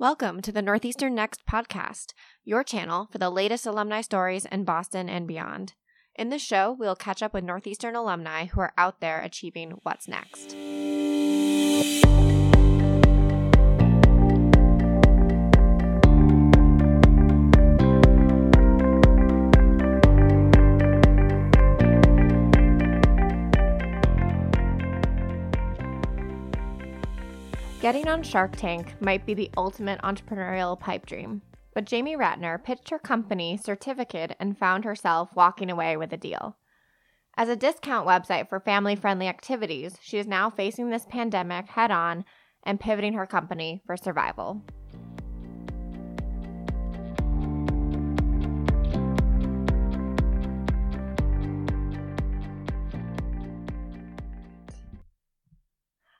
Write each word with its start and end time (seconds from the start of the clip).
Welcome 0.00 0.42
to 0.42 0.52
the 0.52 0.62
Northeastern 0.62 1.16
Next 1.16 1.44
podcast, 1.44 2.12
your 2.44 2.62
channel 2.62 3.08
for 3.10 3.18
the 3.18 3.30
latest 3.30 3.66
alumni 3.66 4.00
stories 4.00 4.44
in 4.44 4.62
Boston 4.62 5.08
and 5.08 5.26
beyond. 5.26 5.74
In 6.14 6.28
this 6.28 6.40
show, 6.40 6.70
we'll 6.70 6.94
catch 6.94 7.20
up 7.20 7.34
with 7.34 7.42
Northeastern 7.42 7.96
alumni 7.96 8.44
who 8.44 8.60
are 8.60 8.72
out 8.78 9.00
there 9.00 9.20
achieving 9.20 9.72
what's 9.82 10.06
next. 10.06 10.54
Getting 27.80 28.08
on 28.08 28.24
Shark 28.24 28.56
Tank 28.56 29.00
might 29.00 29.24
be 29.24 29.34
the 29.34 29.52
ultimate 29.56 30.00
entrepreneurial 30.02 30.78
pipe 30.78 31.06
dream, 31.06 31.42
but 31.74 31.84
Jamie 31.84 32.16
Ratner 32.16 32.62
pitched 32.62 32.90
her 32.90 32.98
company 32.98 33.56
CertifiKID 33.56 34.34
and 34.40 34.58
found 34.58 34.84
herself 34.84 35.30
walking 35.36 35.70
away 35.70 35.96
with 35.96 36.12
a 36.12 36.16
deal. 36.16 36.56
As 37.36 37.48
a 37.48 37.54
discount 37.54 38.04
website 38.04 38.48
for 38.48 38.58
family 38.58 38.96
friendly 38.96 39.28
activities, 39.28 39.96
she 40.02 40.18
is 40.18 40.26
now 40.26 40.50
facing 40.50 40.90
this 40.90 41.06
pandemic 41.08 41.68
head 41.68 41.92
on 41.92 42.24
and 42.64 42.80
pivoting 42.80 43.12
her 43.12 43.26
company 43.26 43.80
for 43.86 43.96
survival. 43.96 44.64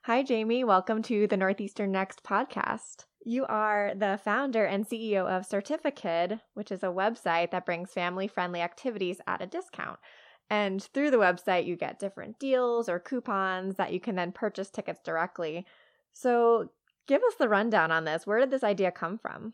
Hi, 0.08 0.22
Jamie. 0.22 0.64
Welcome 0.64 1.02
to 1.02 1.26
the 1.26 1.36
Northeastern 1.36 1.92
Next 1.92 2.22
podcast. 2.22 3.04
You 3.26 3.44
are 3.44 3.92
the 3.94 4.18
founder 4.24 4.64
and 4.64 4.88
CEO 4.88 5.26
of 5.26 5.46
CertifiKID, 5.46 6.40
which 6.54 6.72
is 6.72 6.82
a 6.82 6.86
website 6.86 7.50
that 7.50 7.66
brings 7.66 7.92
family 7.92 8.26
friendly 8.26 8.62
activities 8.62 9.20
at 9.26 9.42
a 9.42 9.46
discount. 9.46 9.98
And 10.48 10.82
through 10.82 11.10
the 11.10 11.18
website, 11.18 11.66
you 11.66 11.76
get 11.76 11.98
different 11.98 12.38
deals 12.38 12.88
or 12.88 12.98
coupons 12.98 13.76
that 13.76 13.92
you 13.92 14.00
can 14.00 14.16
then 14.16 14.32
purchase 14.32 14.70
tickets 14.70 15.02
directly. 15.04 15.66
So, 16.14 16.70
give 17.06 17.20
us 17.22 17.34
the 17.38 17.50
rundown 17.50 17.90
on 17.90 18.06
this. 18.06 18.26
Where 18.26 18.40
did 18.40 18.50
this 18.50 18.64
idea 18.64 18.90
come 18.90 19.18
from? 19.18 19.52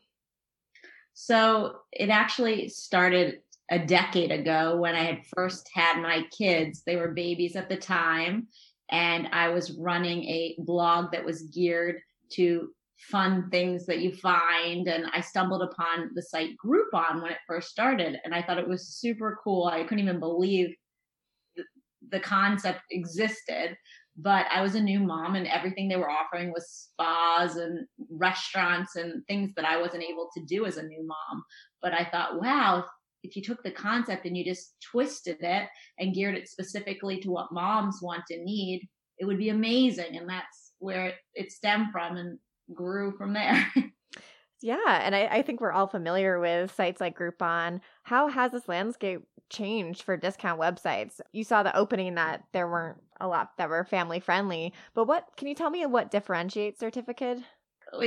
So, 1.15 1.79
it 1.91 2.11
actually 2.11 2.69
started 2.69 3.41
a 3.73 3.85
decade 3.85 4.31
ago 4.31 4.77
when 4.77 4.95
I 4.95 5.03
had 5.03 5.27
first 5.35 5.69
had 5.75 6.01
my 6.01 6.23
kids. 6.31 6.85
They 6.87 6.95
were 6.95 7.11
babies 7.11 7.57
at 7.57 7.69
the 7.69 7.77
time 7.77 8.47
and 8.91 9.29
I 9.33 9.49
was 9.49 9.77
running 9.79 10.25
a 10.25 10.57
blog 10.59 11.13
that 11.13 11.25
was 11.25 11.43
geared 11.43 11.97
to 12.33 12.69
fun 12.99 13.51
things 13.51 13.87
that 13.87 13.99
you 13.99 14.15
find 14.17 14.87
and 14.87 15.07
I 15.13 15.21
stumbled 15.21 15.63
upon 15.63 16.11
the 16.15 16.23
site 16.23 16.51
Groupon 16.65 17.23
when 17.23 17.33
it 17.33 17.39
first 17.47 17.69
started 17.69 18.19
and 18.25 18.35
I 18.35 18.43
thought 18.43 18.59
it 18.59 18.69
was 18.69 18.97
super 18.97 19.39
cool. 19.43 19.67
I 19.67 19.83
couldn't 19.83 20.05
even 20.05 20.21
believe 20.21 20.75
the, 22.11 22.21
concept 22.21 22.81
existed, 22.91 23.77
but 24.17 24.47
I 24.53 24.63
was 24.63 24.75
a 24.75 24.81
new 24.81 25.01
mom 25.01 25.35
and 25.35 25.47
everything 25.49 25.89
they 25.89 25.97
were 25.97 26.11
offering 26.11 26.53
was 26.53 26.91
spas 26.93 27.57
and 27.57 27.87
restaurants 28.11 28.97
and 28.97 29.27
things 29.27 29.51
that 29.57 29.65
I 29.65 29.81
wasn't 29.81 30.05
able 30.05 30.29
to 30.37 30.45
do 30.45 30.65
as 30.65 30.77
a 30.77 30.83
new 30.83 31.05
mom. 31.05 31.45
But 31.83 31.93
I 31.93 32.09
thought, 32.11 32.41
wow, 32.41 32.85
if 33.25 33.35
you 33.35 33.43
took 33.43 33.63
the 33.63 33.71
concept 33.71 34.27
and 34.27 34.37
you 34.37 34.45
just 34.45 34.75
twisted 34.83 35.39
it 35.41 35.69
and 35.99 36.15
geared 36.15 36.37
it 36.37 36.49
specifically 36.49 37.19
to 37.21 37.31
what 37.31 37.53
moms 37.53 38.01
want 38.03 38.25
and 38.31 38.45
need, 38.45 38.87
it 39.19 39.25
would 39.25 39.39
be 39.39 39.49
amazing. 39.49 40.17
And 40.17 40.29
that's 40.29 40.73
where 40.79 41.15
it 41.35 41.51
stemmed 41.51 41.91
from 41.91 42.17
and 42.17 42.39
grew 42.75 43.17
from 43.17 43.33
there. 43.33 43.67
yeah. 44.63 45.01
And 45.03 45.15
I, 45.15 45.27
I, 45.27 45.43
think 45.43 45.61
we're 45.61 45.73
all 45.73 45.87
familiar 45.87 46.39
with 46.39 46.75
sites 46.75 47.01
like 47.01 47.19
Groupon. 47.19 47.81
How 48.03 48.29
has 48.29 48.53
this 48.53 48.69
landscape 48.69 49.23
changed 49.49 50.03
for 50.03 50.17
discount 50.17 50.61
websites? 50.61 51.21
You 51.33 51.45
saw 51.45 51.63
the 51.63 51.77
opening 51.77 52.15
that 52.17 52.45
there 52.53 52.69
weren't 52.69 52.99
a 53.21 53.29
lot 53.29 53.53
that 53.57 53.71
were 53.71 53.85
family 53.85 54.21
friendly, 54.21 54.75
but 54.95 55.07
what 55.07 55.29
can 55.37 55.49
you 55.49 55.55
tell 55.55 55.71
me 55.71 55.87
what 55.87 56.11
differentiates 56.11 56.83
CertifiKID? 56.83 57.43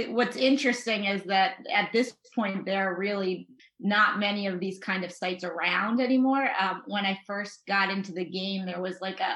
What's 0.10 0.36
interesting 0.36 1.06
is 1.06 1.24
that 1.24 1.58
at 1.74 1.92
this 1.94 2.14
point, 2.36 2.66
they're 2.66 2.96
really 2.96 3.48
not 3.80 4.20
many 4.20 4.48
of 4.48 4.60
these 4.60 4.80
kind 4.80 5.04
of 5.04 5.12
sites 5.12 5.44
around 5.44 6.02
anymore. 6.02 6.50
Um, 6.60 6.84
when 6.88 7.06
I 7.06 7.20
first 7.28 7.62
got 7.68 7.90
into 7.90 8.12
the 8.12 8.26
game, 8.26 8.66
there 8.66 8.82
was 8.82 8.98
like 9.02 9.20
a 9.20 9.36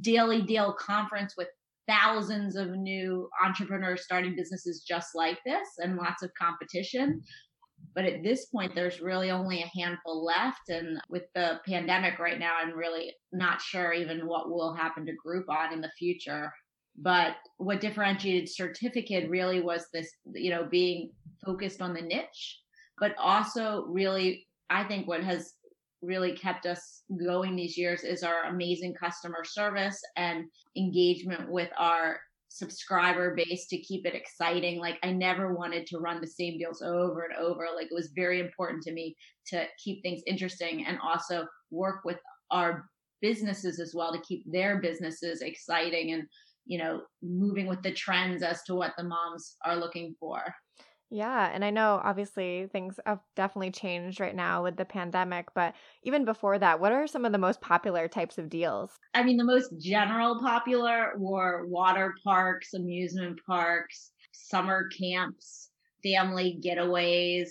daily 0.00 0.42
deal 0.42 0.72
conference 0.72 1.34
with 1.36 1.48
thousands 1.86 2.56
of 2.56 2.70
new 2.70 3.28
entrepreneurs 3.44 4.02
starting 4.02 4.34
businesses 4.34 4.84
just 4.86 5.14
like 5.14 5.38
this 5.46 5.68
and 5.78 5.96
lots 5.96 6.22
of 6.22 6.30
competition. 6.34 7.22
But 7.94 8.04
at 8.04 8.22
this 8.22 8.46
point, 8.46 8.74
there's 8.74 9.00
really 9.00 9.30
only 9.30 9.62
a 9.62 9.78
handful 9.78 10.24
left. 10.24 10.68
And 10.68 10.98
with 11.08 11.24
the 11.34 11.60
pandemic 11.66 12.18
right 12.18 12.38
now, 12.38 12.54
I'm 12.60 12.76
really 12.76 13.14
not 13.32 13.60
sure 13.60 13.92
even 13.92 14.26
what 14.26 14.50
will 14.50 14.74
happen 14.74 15.06
to 15.06 15.12
Groupon 15.12 15.72
in 15.72 15.80
the 15.80 15.92
future. 15.98 16.52
But 16.98 17.36
what 17.58 17.80
differentiated 17.80 18.48
CertifiKID 18.48 19.30
really 19.30 19.60
was 19.60 19.86
this, 19.92 20.10
you 20.34 20.50
know, 20.50 20.64
being 20.64 21.12
focused 21.44 21.80
on 21.82 21.94
the 21.94 22.00
niche 22.00 22.60
but 22.98 23.14
also 23.18 23.84
really 23.88 24.46
i 24.70 24.84
think 24.84 25.06
what 25.06 25.22
has 25.22 25.54
really 26.02 26.32
kept 26.32 26.66
us 26.66 27.02
going 27.24 27.56
these 27.56 27.76
years 27.76 28.04
is 28.04 28.22
our 28.22 28.44
amazing 28.44 28.94
customer 28.94 29.44
service 29.44 30.00
and 30.16 30.44
engagement 30.76 31.50
with 31.50 31.70
our 31.78 32.18
subscriber 32.48 33.34
base 33.34 33.66
to 33.66 33.78
keep 33.78 34.06
it 34.06 34.14
exciting. 34.14 34.78
Like 34.78 34.98
i 35.02 35.10
never 35.10 35.54
wanted 35.54 35.86
to 35.86 35.98
run 35.98 36.20
the 36.20 36.26
same 36.26 36.58
deals 36.58 36.82
over 36.82 37.22
and 37.24 37.36
over. 37.36 37.66
Like 37.74 37.86
it 37.86 37.94
was 37.94 38.12
very 38.14 38.40
important 38.40 38.82
to 38.84 38.92
me 38.92 39.16
to 39.48 39.66
keep 39.82 40.02
things 40.02 40.22
interesting 40.26 40.86
and 40.86 40.98
also 41.02 41.46
work 41.70 42.04
with 42.04 42.18
our 42.50 42.84
businesses 43.20 43.80
as 43.80 43.92
well 43.94 44.12
to 44.12 44.20
keep 44.20 44.44
their 44.46 44.80
businesses 44.80 45.40
exciting 45.40 46.12
and 46.12 46.24
you 46.66 46.78
know 46.78 47.00
moving 47.22 47.66
with 47.66 47.82
the 47.82 47.92
trends 47.92 48.42
as 48.42 48.62
to 48.64 48.74
what 48.74 48.92
the 48.98 49.04
moms 49.04 49.56
are 49.64 49.76
looking 49.76 50.14
for 50.20 50.42
yeah, 51.10 51.50
and 51.52 51.64
I 51.64 51.70
know 51.70 52.00
obviously 52.02 52.68
things 52.72 52.98
have 53.06 53.20
definitely 53.36 53.70
changed 53.70 54.18
right 54.18 54.34
now 54.34 54.62
with 54.64 54.76
the 54.76 54.84
pandemic, 54.84 55.48
but 55.54 55.74
even 56.02 56.24
before 56.24 56.58
that, 56.58 56.80
what 56.80 56.92
are 56.92 57.06
some 57.06 57.24
of 57.24 57.32
the 57.32 57.38
most 57.38 57.60
popular 57.60 58.08
types 58.08 58.38
of 58.38 58.48
deals? 58.48 58.98
I 59.14 59.22
mean, 59.22 59.36
the 59.36 59.44
most 59.44 59.70
general 59.78 60.40
popular 60.40 61.12
were 61.16 61.66
water 61.66 62.14
parks, 62.24 62.74
amusement 62.74 63.38
parks, 63.46 64.10
summer 64.32 64.88
camps, 64.98 65.70
family 66.02 66.58
getaways, 66.64 67.50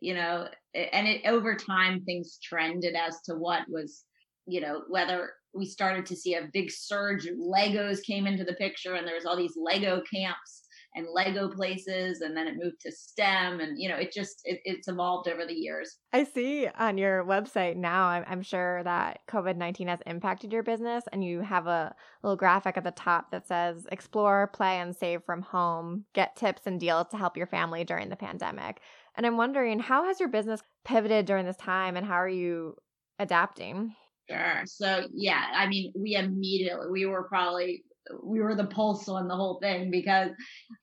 you 0.00 0.14
know, 0.14 0.48
and 0.74 1.06
it 1.06 1.22
over 1.26 1.56
time 1.56 2.02
things 2.04 2.38
trended 2.42 2.94
as 2.94 3.20
to 3.22 3.34
what 3.34 3.62
was, 3.68 4.04
you 4.46 4.60
know, 4.60 4.82
whether 4.88 5.32
we 5.54 5.66
started 5.66 6.06
to 6.06 6.16
see 6.16 6.34
a 6.34 6.48
big 6.52 6.70
surge 6.70 7.26
Legos 7.26 8.02
came 8.02 8.26
into 8.26 8.44
the 8.44 8.54
picture 8.54 8.94
and 8.94 9.06
there 9.06 9.14
was 9.14 9.26
all 9.26 9.36
these 9.36 9.56
Lego 9.56 10.00
camps 10.12 10.62
and 10.98 11.06
Lego 11.14 11.48
places, 11.48 12.20
and 12.20 12.36
then 12.36 12.46
it 12.46 12.56
moved 12.62 12.80
to 12.80 12.92
STEM, 12.92 13.60
and 13.60 13.80
you 13.80 13.88
know, 13.88 13.96
it 13.96 14.12
just 14.12 14.40
it, 14.44 14.60
it's 14.64 14.88
evolved 14.88 15.28
over 15.28 15.46
the 15.46 15.54
years. 15.54 15.96
I 16.12 16.24
see 16.24 16.66
on 16.66 16.98
your 16.98 17.24
website 17.24 17.76
now. 17.76 18.06
I'm, 18.06 18.24
I'm 18.26 18.42
sure 18.42 18.82
that 18.82 19.20
COVID 19.28 19.56
nineteen 19.56 19.88
has 19.88 20.00
impacted 20.06 20.52
your 20.52 20.62
business, 20.62 21.04
and 21.12 21.24
you 21.24 21.40
have 21.40 21.66
a 21.66 21.94
little 22.22 22.36
graphic 22.36 22.76
at 22.76 22.84
the 22.84 22.90
top 22.90 23.30
that 23.30 23.46
says 23.46 23.86
"Explore, 23.92 24.50
play, 24.52 24.78
and 24.78 24.94
save 24.94 25.22
from 25.24 25.42
home. 25.42 26.04
Get 26.14 26.36
tips 26.36 26.62
and 26.66 26.80
deals 26.80 27.06
to 27.12 27.16
help 27.16 27.36
your 27.36 27.46
family 27.46 27.84
during 27.84 28.08
the 28.08 28.16
pandemic." 28.16 28.80
And 29.16 29.26
I'm 29.26 29.36
wondering, 29.36 29.80
how 29.80 30.04
has 30.04 30.20
your 30.20 30.28
business 30.28 30.62
pivoted 30.84 31.26
during 31.26 31.46
this 31.46 31.56
time, 31.56 31.96
and 31.96 32.04
how 32.04 32.14
are 32.14 32.28
you 32.28 32.76
adapting? 33.18 33.94
Sure. 34.30 34.62
So 34.66 35.06
yeah, 35.14 35.42
I 35.54 35.66
mean, 35.66 35.92
we 35.96 36.14
immediately 36.14 36.86
we 36.90 37.06
were 37.06 37.24
probably 37.24 37.82
we 38.22 38.40
were 38.40 38.54
the 38.54 38.66
pulse 38.66 39.08
on 39.08 39.28
the 39.28 39.36
whole 39.36 39.58
thing 39.60 39.90
because 39.90 40.30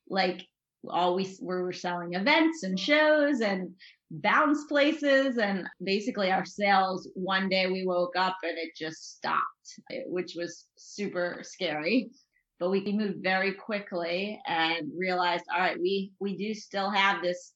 like 0.09 0.45
always 0.89 1.39
we 1.41 1.55
were 1.55 1.73
selling 1.73 2.13
events 2.13 2.63
and 2.63 2.79
shows 2.79 3.41
and 3.41 3.73
bounce 4.11 4.65
places 4.65 5.37
and 5.37 5.65
basically 5.83 6.31
our 6.31 6.45
sales 6.45 7.09
one 7.15 7.49
day 7.49 7.67
we 7.67 7.85
woke 7.85 8.15
up 8.15 8.37
and 8.43 8.57
it 8.57 8.69
just 8.77 9.17
stopped 9.17 9.43
eh, 9.91 10.03
which 10.07 10.35
was 10.35 10.65
super 10.77 11.39
scary. 11.41 12.09
But 12.57 12.69
we 12.69 12.93
moved 12.93 13.21
very 13.21 13.53
quickly 13.53 14.39
and 14.47 14.89
realized 14.97 15.43
all 15.53 15.59
right 15.59 15.79
we 15.79 16.11
we 16.19 16.37
do 16.37 16.53
still 16.53 16.89
have 16.89 17.21
this 17.21 17.53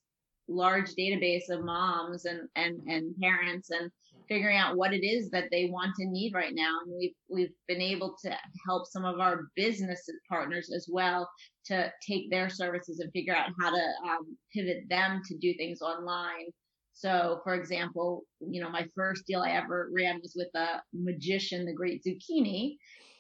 large 0.50 0.89
database 0.95 1.50
of 1.50 1.63
moms 1.63 2.25
and 2.25 2.50
and 2.56 2.80
and 2.88 3.15
parents 3.22 3.69
and 3.69 3.92
figuring 4.30 4.58
out 4.58 4.78
what 4.78 4.94
it 4.94 5.04
is 5.06 5.30
that 5.31 5.50
they 5.52 5.66
want 5.66 5.96
and 5.98 6.12
need 6.12 6.34
right 6.34 6.54
now. 6.54 6.78
And 6.86 6.94
we've 6.96 7.16
we've 7.30 7.54
been 7.68 7.81
able 7.81 8.16
to 8.24 8.38
help 8.66 8.88
some 8.88 9.04
of 9.04 9.20
our 9.20 9.48
business 9.56 10.08
partners 10.30 10.72
as 10.74 10.88
well 10.90 11.30
to 11.66 11.92
take 12.08 12.30
their 12.30 12.50
services 12.50 13.00
and 13.00 13.12
figure 13.12 13.36
out 13.36 13.50
how 13.60 13.72
to 13.72 13.84
um, 14.08 14.38
pivot 14.54 14.84
them 14.88 15.22
to 15.26 15.38
do 15.38 15.54
things 15.56 15.81
online. 15.81 16.46
So, 16.94 17.40
for 17.44 17.56
example, 17.56 18.24
you 18.40 18.62
know, 18.62 18.70
my 18.70 18.86
first 18.96 19.26
deal 19.26 19.42
I 19.42 19.52
ever 19.52 19.90
ran 19.94 20.20
was 20.22 20.34
with 20.36 20.50
a 20.56 20.82
magician, 20.94 21.66
the 21.66 21.74
Great 21.74 22.04
Zucchini, 22.04 22.75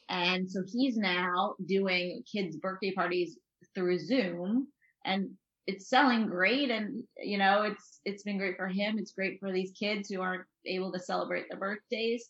and 0.09 0.49
so 0.49 0.63
he's 0.67 0.97
now 0.97 1.55
doing 1.65 2.23
kids' 2.31 2.57
birthday 2.57 2.91
parties 2.91 3.37
through 3.73 3.99
Zoom, 3.99 4.67
and 5.05 5.29
it's 5.69 5.87
selling 5.87 6.25
great 6.25 6.71
and 6.71 7.03
you 7.21 7.37
know 7.37 7.61
it's 7.61 7.99
it's 8.03 8.23
been 8.23 8.39
great 8.39 8.57
for 8.57 8.67
him. 8.67 8.97
It's 8.97 9.11
great 9.11 9.39
for 9.39 9.51
these 9.51 9.71
kids 9.77 10.09
who 10.09 10.19
aren't 10.19 10.45
able 10.65 10.91
to 10.91 10.99
celebrate 10.99 11.45
their 11.47 11.59
birthdays. 11.59 12.27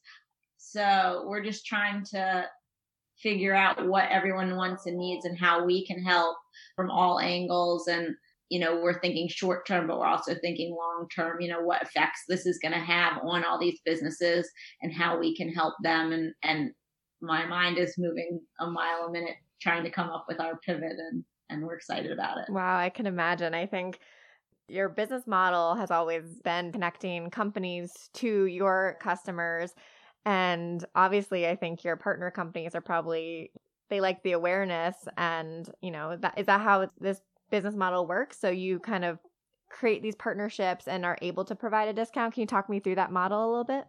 So 0.58 1.24
we're 1.26 1.44
just 1.44 1.66
trying 1.66 2.04
to 2.12 2.46
figure 3.18 3.56
out 3.56 3.88
what 3.88 4.10
everyone 4.10 4.58
wants 4.58 4.88
and 4.88 4.98
needs 4.98 5.24
and 5.24 5.40
how 5.40 5.64
we 5.64 5.86
can 5.86 6.04
help 6.04 6.36
from 6.76 6.92
all 6.92 7.22
angles. 7.22 7.88
And 7.88 8.14
you 8.50 8.60
know 8.60 8.82
we're 8.82 9.00
thinking 9.00 9.30
short 9.30 9.66
term 9.66 9.88
but 9.88 10.00
we're 10.00 10.06
also 10.06 10.36
thinking 10.36 10.76
long 10.76 11.08
term 11.16 11.40
you 11.40 11.48
know 11.48 11.62
what 11.62 11.84
effects 11.84 12.24
this 12.28 12.46
is 12.46 12.58
going 12.58 12.72
to 12.74 12.80
have 12.80 13.20
on 13.24 13.46
all 13.46 13.60
these 13.60 13.80
businesses 13.86 14.50
and 14.82 14.92
how 14.92 15.18
we 15.18 15.34
can 15.38 15.50
help 15.50 15.76
them. 15.82 16.12
And 16.12 16.34
and 16.44 16.72
my 17.22 17.46
mind 17.46 17.78
is 17.78 17.98
moving 17.98 18.42
a 18.60 18.70
mile 18.70 19.06
a 19.08 19.12
minute 19.12 19.38
trying 19.62 19.86
to 19.86 19.92
come 19.92 20.10
up 20.10 20.26
with 20.28 20.42
our 20.42 20.58
pivot 20.58 20.98
and 20.98 21.24
and 21.50 21.64
we're 21.64 21.76
excited 21.76 22.12
about 22.12 22.38
it 22.38 22.50
wow 22.50 22.78
i 22.78 22.90
can 22.90 23.06
imagine 23.06 23.54
i 23.54 23.66
think 23.66 24.00
your 24.68 24.88
business 24.88 25.26
model 25.26 25.74
has 25.76 25.90
always 25.90 26.40
been 26.44 26.72
connecting 26.72 27.30
companies 27.32 28.10
to 28.14 28.46
your 28.46 28.98
customers 29.02 29.74
and 30.26 30.84
obviously, 30.96 31.48
I 31.48 31.56
think 31.56 31.84
your 31.84 31.96
partner 31.96 32.30
companies 32.32 32.76
are 32.76 32.82
probably 32.82 33.52
they 33.90 34.02
like 34.02 34.22
the 34.22 34.34
awareness 34.34 34.96
and, 35.18 35.68
you 35.82 35.90
know, 35.90 36.16
that 36.18 36.38
is 36.38 36.46
that 36.46 36.62
how 36.62 36.88
this 37.00 37.22
business 37.50 37.76
model 37.76 38.06
works? 38.06 38.40
So 38.40 38.50
you 38.50 38.80
kind 38.80 39.04
of 39.04 39.18
create 39.70 40.04
these 40.04 40.16
partnerships 40.16 40.88
and 40.88 41.06
are 41.06 41.18
able 41.22 41.46
to 41.46 41.56
provide 41.56 41.88
a 41.88 41.94
discount. 41.94 42.34
Can 42.34 42.42
you 42.42 42.48
talk 42.48 42.70
me 42.70 42.80
through 42.80 42.96
that 42.96 43.12
model 43.12 43.44
a 43.44 43.50
little 43.50 43.64
bit? 43.64 43.86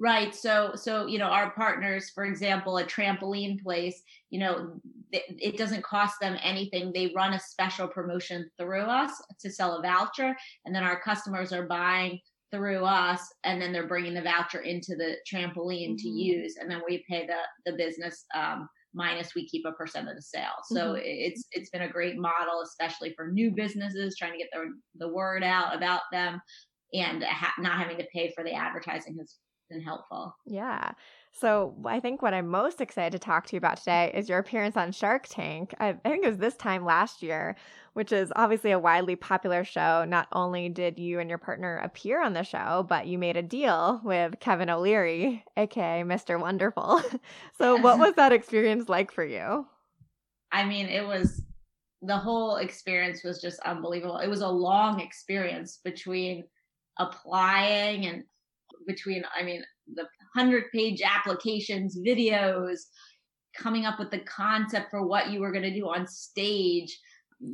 Right. 0.00 0.34
So, 0.34 0.72
so 0.76 1.06
you 1.06 1.18
know, 1.18 1.26
our 1.26 1.50
partners, 1.50 2.08
for 2.08 2.24
example, 2.24 2.78
a 2.78 2.84
trampoline 2.84 3.62
place, 3.62 4.02
you 4.30 4.40
know, 4.40 4.80
it, 5.12 5.24
it, 5.28 5.58
doesn't 5.58 5.84
cost 5.84 6.14
them 6.20 6.38
anything. 6.42 6.90
They 6.90 7.12
run 7.14 7.34
a 7.34 7.40
special 7.40 7.86
promotion 7.86 8.50
through 8.58 8.84
us 8.84 9.12
to 9.40 9.50
sell 9.50 9.76
a 9.76 9.82
voucher, 9.82 10.34
and 10.64 10.74
then 10.74 10.84
our 10.84 11.00
customers 11.02 11.52
are 11.52 11.66
buying 11.66 12.18
through 12.50 12.84
us 12.84 13.32
and 13.44 13.60
then 13.60 13.72
they're 13.72 13.86
bringing 13.86 14.14
the 14.14 14.22
voucher 14.22 14.60
into 14.60 14.96
the 14.96 15.16
trampoline 15.30 15.90
mm-hmm. 15.90 15.96
to 15.96 16.08
use 16.08 16.56
and 16.60 16.70
then 16.70 16.80
we 16.86 17.04
pay 17.08 17.26
the 17.26 17.70
the 17.70 17.76
business 17.76 18.24
um, 18.34 18.68
minus 18.92 19.34
we 19.34 19.46
keep 19.46 19.64
a 19.66 19.72
percent 19.72 20.08
of 20.08 20.16
the 20.16 20.22
sale 20.22 20.56
so 20.64 20.94
mm-hmm. 20.94 21.02
it's 21.04 21.44
it's 21.52 21.70
been 21.70 21.82
a 21.82 21.88
great 21.88 22.16
model 22.18 22.62
especially 22.64 23.12
for 23.14 23.28
new 23.28 23.52
businesses 23.52 24.16
trying 24.16 24.32
to 24.32 24.38
get 24.38 24.48
the 24.52 24.64
the 24.96 25.08
word 25.08 25.44
out 25.44 25.76
about 25.76 26.00
them 26.10 26.40
and 26.92 27.22
ha- 27.22 27.54
not 27.60 27.78
having 27.78 27.96
to 27.96 28.06
pay 28.12 28.32
for 28.34 28.42
the 28.42 28.52
advertising 28.52 29.16
has 29.16 29.36
been 29.70 29.80
helpful 29.80 30.36
yeah 30.44 30.92
so 31.32 31.74
I 31.84 32.00
think 32.00 32.22
what 32.22 32.34
I'm 32.34 32.48
most 32.48 32.80
excited 32.80 33.12
to 33.12 33.24
talk 33.24 33.46
to 33.46 33.56
you 33.56 33.58
about 33.58 33.78
today 33.78 34.10
is 34.14 34.28
your 34.28 34.38
appearance 34.38 34.76
on 34.76 34.92
Shark 34.92 35.26
Tank. 35.28 35.74
I, 35.78 35.90
I, 35.90 36.08
think 36.08 36.24
it 36.24 36.28
was 36.28 36.38
this 36.38 36.56
time 36.56 36.84
last 36.84 37.22
year, 37.22 37.56
which 37.92 38.12
is 38.12 38.32
obviously 38.34 38.72
a 38.72 38.78
widely 38.78 39.16
popular 39.16 39.64
show. 39.64 40.04
Not 40.04 40.26
only 40.32 40.68
did 40.68 40.98
you 40.98 41.20
and 41.20 41.30
your 41.30 41.38
partner 41.38 41.76
appear 41.78 42.22
on 42.22 42.32
the 42.32 42.42
show, 42.42 42.84
but 42.88 43.06
you 43.06 43.16
made 43.16 43.36
a 43.36 43.42
deal 43.42 44.00
with 44.04 44.40
Kevin 44.40 44.68
O'Leary, 44.68 45.44
aka 45.56 46.02
Mr. 46.02 46.38
Wonderful. 46.38 47.00
so 47.58 47.76
what 47.76 47.98
was 47.98 48.14
that 48.16 48.32
experience 48.32 48.88
like 48.88 49.12
for 49.12 49.24
you? 49.24 49.66
I 50.52 50.64
mean, 50.64 50.86
it 50.86 51.06
was 51.06 51.42
the 52.02 52.16
whole 52.16 52.56
experience 52.56 53.22
was 53.22 53.40
just 53.40 53.60
unbelievable. 53.60 54.18
It 54.18 54.28
was 54.28 54.40
a 54.40 54.48
long 54.48 55.00
experience 55.00 55.78
between 55.84 56.44
applying 56.98 58.06
and 58.06 58.24
between 58.86 59.24
I 59.38 59.42
mean 59.42 59.62
the 59.94 60.04
100 60.34 60.64
page 60.72 61.02
applications, 61.02 61.98
videos, 61.98 62.78
coming 63.56 63.84
up 63.84 63.98
with 63.98 64.10
the 64.10 64.20
concept 64.20 64.90
for 64.90 65.06
what 65.06 65.30
you 65.30 65.40
were 65.40 65.52
going 65.52 65.64
to 65.64 65.74
do 65.74 65.88
on 65.88 66.06
stage, 66.06 66.96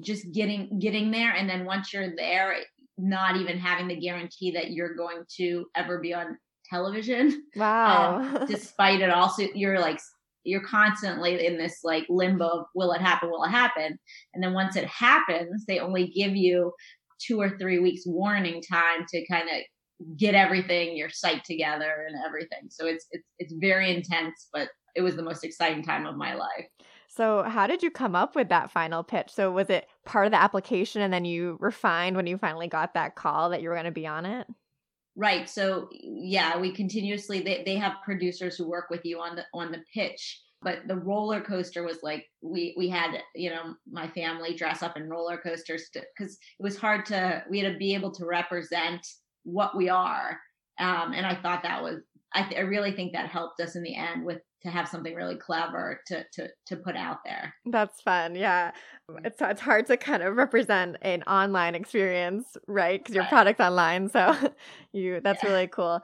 just 0.00 0.32
getting 0.32 0.78
getting 0.78 1.11
there 1.11 1.32
and 1.32 1.49
then 1.49 1.64
once 1.64 1.93
you're 1.93 2.14
there 2.17 2.56
not 2.99 3.37
even 3.37 3.58
having 3.58 3.88
the 3.88 3.96
guarantee 3.96 4.50
that 4.52 4.70
you're 4.70 4.94
going 4.94 5.23
to 5.37 5.67
ever 5.76 6.00
be 6.00 6.14
on 6.14 6.37
television. 6.69 7.43
Wow. 7.56 8.19
Um, 8.19 8.46
despite 8.46 9.00
it 9.00 9.11
also 9.11 9.44
you're 9.55 9.81
like 9.81 10.00
you're 10.44 10.64
constantly 10.64 11.46
in 11.46 11.58
this 11.58 11.81
like 11.84 12.05
limbo 12.08 12.46
of 12.46 12.67
will 12.75 12.93
it 12.93 13.00
happen 13.00 13.31
will 13.31 13.44
it 13.44 13.50
happen 13.50 13.99
and 14.34 14.43
then 14.43 14.52
once 14.55 14.76
it 14.76 14.87
happens 14.87 15.64
they 15.67 15.79
only 15.79 16.08
give 16.08 16.37
you 16.37 16.72
two 17.20 17.40
or 17.40 17.56
three 17.58 17.79
weeks 17.79 18.02
warning 18.06 18.62
time 18.62 19.05
to 19.08 19.26
kind 19.26 19.49
of 19.49 19.62
get 20.16 20.34
everything, 20.34 20.96
your 20.96 21.10
site 21.10 21.44
together 21.44 22.06
and 22.08 22.16
everything. 22.26 22.69
So 22.70 22.87
it's 22.87 23.06
it's 23.10 23.26
it's 23.38 23.54
very 23.58 23.94
intense, 23.94 24.48
but 24.52 24.69
it 24.94 25.02
was 25.02 25.16
the 25.16 25.22
most 25.22 25.44
exciting 25.44 25.82
time 25.82 26.06
of 26.06 26.16
my 26.16 26.34
life. 26.34 26.66
So, 27.08 27.44
how 27.44 27.66
did 27.66 27.82
you 27.82 27.90
come 27.90 28.14
up 28.14 28.34
with 28.34 28.48
that 28.48 28.70
final 28.70 29.04
pitch? 29.04 29.32
So, 29.32 29.50
was 29.50 29.70
it 29.70 29.87
part 30.04 30.26
of 30.26 30.32
the 30.32 30.40
application 30.40 31.02
and 31.02 31.12
then 31.12 31.25
you 31.25 31.56
refined 31.60 32.16
when 32.16 32.26
you 32.26 32.37
finally 32.37 32.69
got 32.69 32.94
that 32.94 33.14
call 33.14 33.50
that 33.50 33.62
you 33.62 33.69
were 33.69 33.75
going 33.75 33.87
to 33.87 33.93
be 33.93 34.06
on 34.06 34.26
it? 34.26 34.46
Right. 35.14 35.48
So, 35.48 35.88
yeah, 35.93 36.58
we 36.58 36.72
continuously 36.72 37.40
they 37.40 37.62
they 37.64 37.76
have 37.76 38.02
producers 38.04 38.56
who 38.56 38.69
work 38.69 38.90
with 38.90 39.04
you 39.04 39.20
on 39.20 39.37
the 39.37 39.44
on 39.54 39.72
the 39.72 39.82
pitch, 39.94 40.43
but 40.62 40.81
the 40.88 40.96
roller 40.96 41.40
coaster 41.40 41.84
was 41.84 42.02
like 42.02 42.26
we 42.43 42.75
we 42.76 42.88
had, 42.88 43.22
you 43.34 43.50
know, 43.50 43.75
my 43.90 44.08
family 44.08 44.54
dress 44.54 44.82
up 44.82 44.96
in 44.96 45.08
roller 45.08 45.38
coasters 45.38 45.88
cuz 46.19 46.37
it 46.58 46.62
was 46.62 46.76
hard 46.76 47.06
to 47.06 47.43
we 47.48 47.60
had 47.60 47.72
to 47.72 47.78
be 47.78 47.94
able 47.94 48.12
to 48.12 48.26
represent 48.26 49.06
what 49.46 49.76
we 49.76 49.88
are. 49.88 50.38
Um, 50.78 51.12
and 51.14 51.25
I 51.25 51.34
thought 51.34 51.62
that 51.62 51.82
was, 51.82 52.00
I, 52.34 52.43
th- 52.43 52.58
I 52.58 52.64
really 52.64 52.93
think 52.93 53.12
that 53.12 53.28
helped 53.31 53.60
us 53.60 53.76
in 53.76 53.82
the 53.82 53.96
end 53.96 54.26
with 54.26 54.40
to 54.62 54.70
have 54.70 54.88
something 54.88 55.14
really 55.14 55.37
clever 55.37 56.00
to 56.08 56.25
to 56.32 56.48
to 56.66 56.76
put 56.76 56.96
out 56.96 57.19
there. 57.25 57.54
That's 57.66 58.00
fun. 58.00 58.34
Yeah. 58.34 58.72
It's 59.25 59.40
it's 59.40 59.60
hard 59.60 59.87
to 59.87 59.96
kind 59.96 60.22
of 60.22 60.37
represent 60.37 60.96
an 61.02 61.22
online 61.22 61.75
experience, 61.75 62.56
right? 62.66 63.02
Cuz 63.04 63.14
your 63.14 63.22
right. 63.25 63.31
product's 63.31 63.60
online. 63.60 64.08
So 64.08 64.34
you 64.93 65.20
that's 65.20 65.44
yeah. 65.44 65.50
really 65.50 65.69
cool. 65.69 66.02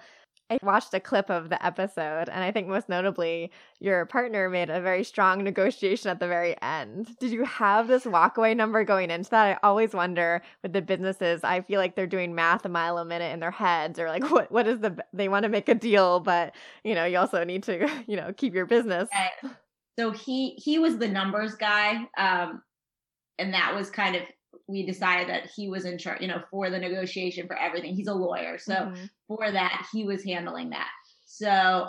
I 0.53 0.59
watched 0.63 0.93
a 0.93 1.01
clip 1.01 1.31
of 1.31 1.49
the 1.49 1.65
episode, 1.65 2.29
and 2.29 2.45
I 2.45 2.51
think 2.51 2.69
most 2.69 2.89
notably, 2.89 3.51
your 3.81 4.05
partner 4.05 4.51
made 4.51 4.69
a 4.69 4.81
very 4.81 5.03
strong 5.03 5.43
negotiation 5.43 6.11
at 6.11 6.21
the 6.21 6.29
very 6.29 6.61
end. 6.61 7.17
Did 7.19 7.33
you 7.33 7.45
have 7.45 7.89
this 7.89 8.05
walkaway 8.05 8.55
number 8.55 8.85
going 8.85 9.11
into 9.11 9.31
that? 9.31 9.47
I 9.47 9.67
always 9.67 9.95
wonder 9.95 10.43
with 10.63 10.73
the 10.73 10.83
businesses, 10.83 11.43
I 11.43 11.63
feel 11.63 11.81
like 11.81 11.97
they're 11.97 12.07
doing 12.07 12.35
math 12.35 12.65
a 12.67 12.69
mile 12.69 12.99
a 12.99 13.05
minute 13.05 13.33
in 13.33 13.41
their 13.41 13.51
heads, 13.51 13.99
or 13.99 14.09
like, 14.09 14.25
what 14.31 14.53
what 14.53 14.67
is 14.67 14.81
the 14.81 15.03
they 15.13 15.29
want 15.29 15.45
to 15.45 15.49
make 15.49 15.69
a 15.69 15.75
deal, 15.75 16.21
but 16.21 16.55
you 16.85 16.95
know, 16.95 17.07
you 17.07 17.19
also 17.19 17.45
need 17.45 17.63
to 17.65 17.89
you 18.07 18.17
know 18.17 18.33
keep 18.37 18.55
your 18.55 18.67
business. 18.67 19.09
So 19.99 20.11
he 20.11 20.51
he 20.51 20.79
was 20.79 20.99
the 20.99 21.09
numbers 21.09 21.55
guy, 21.55 22.09
um, 22.19 22.63
and 23.39 23.55
that 23.55 23.75
was 23.75 23.91
kind 23.91 24.17
of 24.17 24.23
we 24.69 24.85
decided 24.85 25.29
that 25.29 25.51
he 25.55 25.69
was 25.69 25.85
in 25.85 25.99
charge, 25.99 26.21
you 26.21 26.29
know, 26.29 26.43
for 26.51 26.71
the 26.71 26.79
negotiation 26.79 27.47
for 27.47 27.57
everything. 27.57 27.95
He's 27.95 28.09
a 28.09 28.15
lawyer. 28.15 28.59
So 28.59 28.75
mm-hmm. 28.75 29.05
for 29.27 29.51
that, 29.51 29.87
he 29.93 30.05
was 30.05 30.25
handling 30.25 30.71
that. 30.71 30.89
So, 31.25 31.89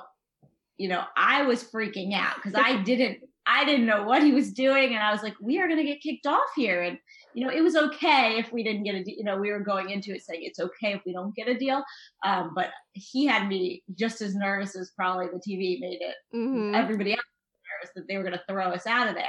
you 0.77 0.89
know, 0.89 1.03
I 1.15 1.43
was 1.43 1.63
freaking 1.63 2.13
out 2.13 2.35
because 2.35 2.55
I 2.55 2.77
didn't 2.83 3.19
I 3.45 3.65
didn't 3.65 3.85
know 3.85 4.03
what 4.03 4.23
he 4.23 4.31
was 4.31 4.53
doing. 4.53 4.93
And 4.93 5.03
I 5.03 5.11
was 5.11 5.21
like, 5.21 5.35
we 5.41 5.59
are 5.59 5.67
gonna 5.67 5.83
get 5.83 6.01
kicked 6.01 6.25
off 6.25 6.49
here. 6.55 6.81
And, 6.81 6.97
you 7.33 7.45
know, 7.45 7.51
it 7.51 7.61
was 7.61 7.75
okay 7.75 8.37
if 8.37 8.51
we 8.53 8.63
didn't 8.63 8.83
get 8.83 8.95
a 8.95 9.03
you 9.05 9.23
know, 9.23 9.37
we 9.37 9.51
were 9.51 9.59
going 9.59 9.89
into 9.89 10.13
it 10.13 10.23
saying 10.23 10.41
it's 10.43 10.59
okay 10.59 10.93
if 10.93 11.01
we 11.05 11.13
don't 11.13 11.35
get 11.35 11.49
a 11.49 11.57
deal. 11.57 11.83
Um, 12.25 12.53
but 12.55 12.69
he 12.93 13.25
had 13.25 13.47
me 13.47 13.83
just 13.95 14.21
as 14.21 14.35
nervous 14.35 14.75
as 14.75 14.91
probably 14.95 15.27
the 15.27 15.39
TV 15.39 15.79
made 15.79 15.99
it 16.01 16.15
mm-hmm. 16.33 16.75
everybody 16.75 17.11
else 17.11 17.21
was 17.21 17.59
nervous 17.81 17.93
that 17.95 18.07
they 18.07 18.17
were 18.17 18.23
going 18.23 18.37
to 18.37 18.43
throw 18.47 18.67
us 18.67 18.87
out 18.87 19.07
of 19.07 19.15
there. 19.15 19.25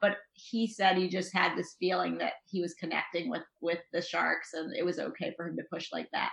But 0.00 0.18
he 0.32 0.66
said 0.66 0.96
he 0.96 1.08
just 1.08 1.34
had 1.34 1.56
this 1.56 1.76
feeling 1.80 2.18
that 2.18 2.34
he 2.46 2.60
was 2.60 2.74
connecting 2.74 3.30
with 3.30 3.42
with 3.60 3.78
the 3.92 4.02
sharks, 4.02 4.50
and 4.54 4.74
it 4.76 4.84
was 4.84 4.98
okay 4.98 5.32
for 5.36 5.48
him 5.48 5.56
to 5.56 5.64
push 5.72 5.88
like 5.92 6.08
that. 6.12 6.30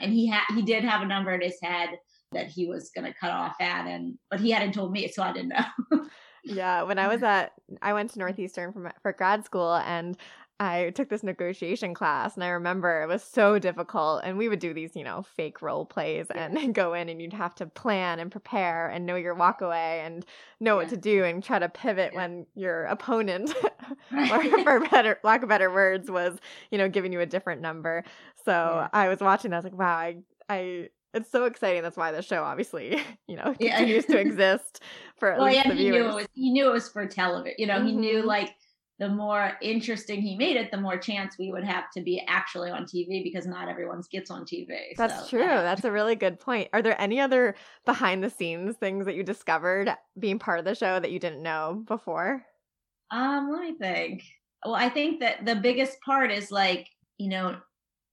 And 0.00 0.12
he 0.12 0.26
had 0.26 0.42
he 0.54 0.62
did 0.62 0.84
have 0.84 1.02
a 1.02 1.06
number 1.06 1.32
in 1.32 1.40
his 1.40 1.58
head 1.62 1.90
that 2.32 2.48
he 2.48 2.66
was 2.66 2.90
going 2.94 3.06
to 3.06 3.18
cut 3.18 3.30
off 3.30 3.54
at, 3.60 3.86
and 3.86 4.18
but 4.30 4.40
he 4.40 4.50
hadn't 4.50 4.72
told 4.72 4.92
me, 4.92 5.06
so 5.08 5.22
I 5.22 5.32
didn't 5.32 5.50
know. 5.50 6.06
yeah, 6.44 6.82
when 6.82 6.98
I 6.98 7.06
was 7.06 7.22
at 7.22 7.52
I 7.80 7.92
went 7.92 8.10
to 8.10 8.18
Northeastern 8.18 8.72
for 8.72 8.92
for 9.02 9.12
grad 9.12 9.44
school, 9.44 9.74
and 9.74 10.16
I 10.60 10.90
took 10.90 11.08
this 11.08 11.24
negotiation 11.24 11.94
class 11.94 12.36
and 12.36 12.44
I 12.44 12.48
remember 12.48 13.02
it 13.02 13.08
was 13.08 13.24
so 13.24 13.58
difficult 13.58 14.22
and 14.22 14.38
we 14.38 14.48
would 14.48 14.60
do 14.60 14.72
these, 14.72 14.94
you 14.94 15.02
know, 15.02 15.22
fake 15.22 15.60
role 15.60 15.84
plays 15.84 16.26
and 16.32 16.72
go 16.74 16.94
in 16.94 17.08
and 17.08 17.20
you'd 17.20 17.32
have 17.32 17.56
to 17.56 17.66
plan 17.66 18.20
and 18.20 18.30
prepare 18.30 18.88
and 18.88 19.04
know 19.04 19.16
your 19.16 19.34
walk 19.34 19.62
away 19.62 20.02
and 20.04 20.24
know 20.60 20.76
yeah. 20.76 20.82
what 20.82 20.88
to 20.90 20.96
do 20.96 21.24
and 21.24 21.42
try 21.42 21.58
to 21.58 21.68
pivot 21.68 22.12
yeah. 22.12 22.20
when 22.20 22.46
your 22.54 22.84
opponent 22.84 23.52
or 24.30 24.42
for 24.62 24.80
better 24.88 25.18
lack 25.24 25.42
of 25.42 25.48
better 25.48 25.72
words 25.72 26.10
was, 26.10 26.38
you 26.70 26.78
know, 26.78 26.88
giving 26.88 27.12
you 27.12 27.20
a 27.20 27.26
different 27.26 27.60
number. 27.60 28.04
So 28.44 28.52
yeah. 28.52 28.88
I 28.92 29.08
was 29.08 29.20
watching 29.20 29.52
I 29.52 29.56
was 29.56 29.64
like, 29.64 29.78
wow, 29.78 29.96
I 29.96 30.18
I 30.48 30.88
it's 31.14 31.30
so 31.30 31.44
exciting. 31.44 31.82
That's 31.82 31.96
why 31.96 32.12
the 32.12 32.22
show 32.22 32.42
obviously, 32.42 33.00
you 33.26 33.36
know, 33.36 33.54
continues 33.58 34.04
to 34.06 34.18
exist 34.18 34.82
for 35.16 35.32
at 35.32 35.38
well, 35.38 35.48
least 35.48 35.68
the 35.68 35.74
he 35.74 35.90
viewers. 35.90 36.00
Knew 36.00 36.10
it 36.10 36.14
was, 36.14 36.26
he 36.34 36.50
knew 36.50 36.68
it 36.68 36.72
was 36.72 36.88
for 36.88 37.06
television. 37.06 37.54
You 37.58 37.66
know, 37.66 37.78
mm-hmm. 37.78 37.86
he 37.86 37.92
knew 37.94 38.18
mm-hmm. 38.18 38.28
like 38.28 38.56
the 38.98 39.08
more 39.08 39.52
interesting 39.60 40.22
he 40.22 40.36
made 40.36 40.56
it, 40.56 40.70
the 40.70 40.80
more 40.80 40.96
chance 40.96 41.36
we 41.36 41.50
would 41.50 41.64
have 41.64 41.90
to 41.90 42.00
be 42.00 42.22
actually 42.28 42.70
on 42.70 42.84
TV 42.84 43.24
because 43.24 43.46
not 43.46 43.68
everyone's 43.68 44.06
gets 44.06 44.30
on 44.30 44.44
TV. 44.44 44.94
That's 44.96 45.24
so, 45.24 45.30
true. 45.30 45.40
Yeah. 45.40 45.62
That's 45.62 45.84
a 45.84 45.90
really 45.90 46.14
good 46.14 46.38
point. 46.38 46.68
Are 46.72 46.80
there 46.80 47.00
any 47.00 47.20
other 47.20 47.56
behind 47.84 48.22
the 48.22 48.30
scenes 48.30 48.76
things 48.76 49.06
that 49.06 49.16
you 49.16 49.24
discovered 49.24 49.92
being 50.18 50.38
part 50.38 50.60
of 50.60 50.64
the 50.64 50.76
show 50.76 51.00
that 51.00 51.10
you 51.10 51.18
didn't 51.18 51.42
know 51.42 51.82
before? 51.86 52.44
Um, 53.10 53.50
let 53.50 53.62
me 53.62 53.74
think. 53.74 54.22
Well, 54.64 54.76
I 54.76 54.88
think 54.88 55.20
that 55.20 55.44
the 55.44 55.56
biggest 55.56 56.00
part 56.00 56.30
is 56.30 56.52
like, 56.52 56.88
you 57.18 57.28
know, 57.28 57.56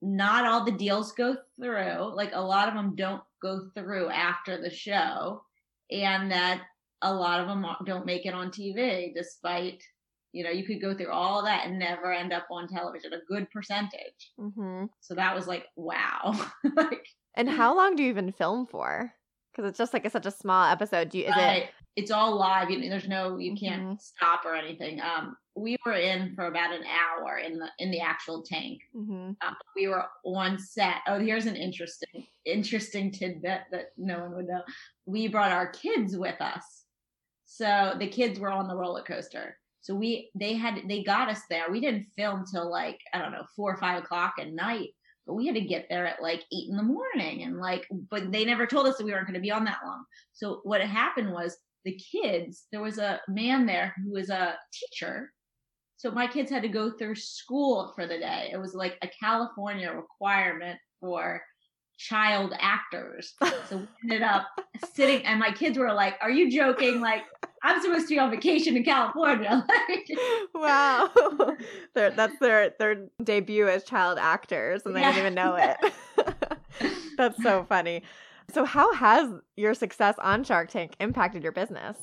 not 0.02 0.46
all 0.46 0.66
the 0.66 0.72
deals 0.72 1.12
go 1.12 1.38
through. 1.60 2.16
Like 2.16 2.32
a 2.34 2.42
lot 2.42 2.68
of 2.68 2.74
them 2.74 2.96
don't 2.96 3.22
go 3.42 3.70
through 3.76 4.10
after 4.10 4.60
the 4.60 4.70
show, 4.70 5.44
and 5.92 6.32
that 6.32 6.62
a 7.04 7.14
lot 7.14 7.40
of 7.40 7.48
them 7.48 7.66
don't 7.86 8.06
make 8.06 8.26
it 8.26 8.34
on 8.34 8.50
TV, 8.50 9.14
despite 9.14 9.84
you 10.32 10.44
know 10.44 10.50
you 10.50 10.66
could 10.66 10.82
go 10.82 10.94
through 10.94 11.12
all 11.12 11.44
that 11.44 11.66
and 11.66 11.80
never 11.80 12.12
end 12.12 12.34
up 12.34 12.48
on 12.52 12.68
television. 12.68 13.14
A 13.14 13.20
good 13.28 13.50
percentage. 13.52 14.32
Mm-hmm. 14.40 14.86
So 15.00 15.16
that 15.16 15.36
was 15.36 15.48
like, 15.48 15.66
wow. 15.76 16.34
like, 16.76 17.06
and 17.36 17.50
how 17.50 17.76
long 17.76 17.96
do 17.96 18.04
you 18.04 18.10
even 18.10 18.32
film 18.32 18.68
for? 18.68 19.14
Because 19.52 19.70
it's 19.70 19.78
just 19.78 19.94
like 19.94 20.06
it's 20.06 20.14
such 20.14 20.26
a 20.26 20.32
small 20.32 20.70
episode. 20.70 21.10
Do 21.10 21.20
you, 21.20 21.26
is 21.26 21.36
right. 21.36 21.64
it? 21.64 21.70
It's 21.98 22.12
all 22.12 22.38
live. 22.38 22.70
You, 22.70 22.80
know, 22.80 22.90
there's 22.90 23.08
no 23.08 23.38
you 23.38 23.56
can't 23.56 23.82
mm-hmm. 23.82 23.94
stop 24.00 24.46
or 24.46 24.56
anything. 24.56 25.02
Um, 25.02 25.36
we 25.56 25.76
were 25.86 25.94
in 25.94 26.34
for 26.36 26.46
about 26.46 26.74
an 26.74 26.84
hour 26.86 27.38
in 27.38 27.60
the 27.60 27.68
in 27.80 27.92
the 27.92 28.00
actual 28.00 28.44
tank. 28.44 28.80
Mm-hmm. 28.96 29.32
Um, 29.46 29.56
we 29.76 29.88
were 29.88 30.06
on 30.24 30.58
set. 30.58 30.96
Oh, 31.08 31.20
here's 31.20 31.46
an 31.46 31.58
interesting 31.58 32.26
interesting 32.46 33.12
tidbit 33.12 33.62
that 33.72 33.88
no 33.98 34.20
one 34.20 34.36
would 34.36 34.48
know. 34.48 34.62
We 35.06 35.28
brought 35.28 35.52
our 35.52 35.68
kids 35.68 36.16
with 36.16 36.40
us, 36.40 36.86
so 37.46 37.96
the 38.00 38.08
kids 38.08 38.40
were 38.40 38.52
on 38.52 38.70
the 38.70 38.76
roller 38.76 39.04
coaster. 39.04 39.58
So 39.82 39.96
we 39.96 40.30
they 40.36 40.54
had 40.54 40.82
they 40.88 41.04
got 41.04 41.30
us 41.30 41.42
there. 41.50 41.72
We 41.72 41.82
didn't 41.82 42.08
film 42.18 42.46
till 42.52 42.70
like 42.70 43.00
I 43.14 43.20
don't 43.20 43.32
know 43.32 43.46
four 43.56 43.74
or 43.74 43.78
five 43.78 44.04
o'clock 44.04 44.34
at 44.40 44.54
night 44.54 44.90
but 45.32 45.36
we 45.36 45.46
had 45.46 45.56
to 45.56 45.62
get 45.62 45.88
there 45.90 46.06
at 46.06 46.22
like 46.22 46.44
eight 46.52 46.70
in 46.70 46.76
the 46.76 46.84
morning 46.84 47.44
and 47.44 47.58
like 47.58 47.88
but 48.10 48.32
they 48.32 48.46
never 48.46 48.66
told 48.66 48.88
us 48.88 48.98
that 48.98 49.06
we 49.06 49.12
weren't 49.12 49.28
going 49.28 49.36
to 49.36 49.40
be 49.40 49.52
on 49.52 49.66
that 49.66 49.80
long. 49.86 50.04
So 50.34 50.62
what 50.64 50.82
happened 50.82 51.32
was 51.32 51.58
the 51.86 52.00
kids 52.12 52.66
there 52.72 52.82
was 52.82 52.98
a 52.98 53.20
man 53.28 53.66
there 53.66 53.94
who 54.04 54.14
was 54.14 54.30
a 54.30 54.56
teacher. 54.74 55.32
So 55.98 56.12
my 56.12 56.28
kids 56.28 56.50
had 56.50 56.64
to 56.64 56.68
go 56.68 56.92
through 56.92 57.16
school 57.16 57.92
for 57.96 58.08
the 58.08 58.18
day. 58.18 58.50
It 58.52 58.58
was 58.58 58.74
like 58.74 58.98
a 59.04 59.10
california 59.20 59.92
requirement 59.92 60.80
for 61.00 61.42
child 61.98 62.54
actors. 62.60 63.34
So 63.70 63.78
we 63.78 63.88
ended 64.04 64.24
up 64.24 64.48
sitting 64.94 65.26
and 65.26 65.40
my 65.40 65.52
kids 65.52 65.78
were 65.78 65.94
like 65.94 66.16
are 66.22 66.32
you 66.32 66.52
joking? 66.52 67.00
Like 67.00 67.24
I'm 67.64 67.82
supposed 67.82 68.08
to 68.08 68.16
be 68.16 68.20
on 68.20 68.32
vacation 68.32 68.76
in 68.76 68.84
California. 68.84 69.66
wow, 70.56 71.10
that's 71.94 72.40
their 72.40 72.74
their 72.80 73.08
debut 73.24 73.68
as 73.68 73.84
child 73.84 74.18
actors, 74.20 74.82
and 74.86 74.96
they 74.96 75.02
yeah. 75.02 75.12
didn't 75.12 75.20
even 75.20 75.36
know 75.36 75.56
it. 75.56 76.58
that's 77.18 77.42
so 77.44 77.66
funny. 77.70 78.02
So, 78.52 78.66
how 78.66 78.94
has 78.94 79.30
your 79.56 79.74
success 79.76 80.16
on 80.20 80.44
Shark 80.44 80.70
Tank 80.70 80.96
impacted 81.00 81.44
your 81.44 81.52
business? 81.52 81.98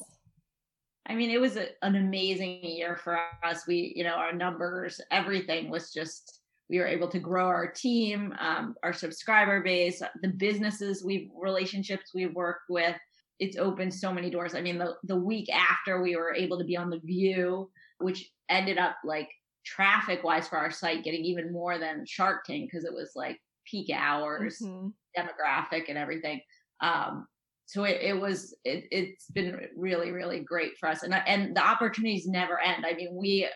I 1.07 1.15
mean, 1.15 1.31
it 1.31 1.41
was 1.41 1.57
a, 1.57 1.69
an 1.83 1.97
amazing 1.97 2.63
year 2.63 2.97
for 2.97 3.19
us. 3.43 3.67
We, 3.67 3.95
you 3.97 4.05
know, 4.05 4.15
our 4.15 4.33
numbers, 4.33 5.01
everything 5.11 5.71
was 5.71 5.93
just 5.93 6.41
we 6.71 6.79
were 6.79 6.87
able 6.87 7.09
to 7.09 7.19
grow 7.19 7.47
our 7.47 7.71
team, 7.73 8.35
um, 8.39 8.77
our 8.83 8.93
subscriber 8.93 9.63
base, 9.63 10.03
the 10.23 10.29
businesses 10.29 11.03
we've 11.03 11.31
relationships 11.35 12.13
we've 12.15 12.35
worked 12.35 12.69
with 12.69 12.97
it's 13.39 13.57
opened 13.57 13.95
so 13.95 14.13
many 14.13 14.31
doors. 14.31 14.55
I 14.55 14.61
mean, 14.61 14.79
the 14.79 14.95
the 15.05 15.17
week 15.17 15.49
after 15.53 16.03
we 16.03 16.17
were 16.17 16.35
able 16.35 16.59
to 16.59 16.65
be 16.65 16.77
on 16.77 16.91
the 16.91 17.01
View, 17.01 17.71
which 17.99 18.31
ended 18.49 18.79
up 18.79 18.97
like 19.05 19.29
traffic 19.65 20.25
wise 20.25 20.49
for 20.49 20.57
our 20.59 20.71
site 20.71 21.05
getting 21.05 21.25
even 21.25 21.53
more 21.53 21.79
than 21.79 22.07
Shark 22.07 22.45
Tank 22.45 22.71
because 22.71 22.85
it 22.85 22.93
was 22.93 23.13
like 23.15 23.39
peak 23.65 23.91
hours, 23.95 24.59
mm-hmm. 24.63 24.89
demographic, 25.17 25.89
and 25.89 25.99
everything. 25.99 26.41
Um, 26.81 27.27
so 27.67 27.85
it, 27.85 28.01
it 28.01 28.19
was 28.19 28.55
it, 28.65 28.85
it's 28.91 29.31
been 29.31 29.61
really 29.77 30.11
really 30.11 30.41
great 30.41 30.79
for 30.79 30.89
us, 30.89 31.03
and 31.03 31.15
and 31.15 31.55
the 31.57 31.65
opportunities 31.65 32.27
never 32.27 32.59
end. 32.61 32.85
I 32.87 32.95
mean, 32.95 33.15
we 33.15 33.49